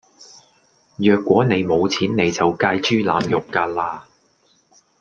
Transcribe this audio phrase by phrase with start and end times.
[0.97, 4.07] 若果你冇錢你就界豬腩肉架啦